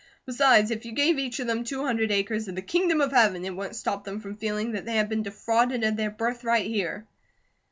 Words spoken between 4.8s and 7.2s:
they had been defrauded of their birthright here."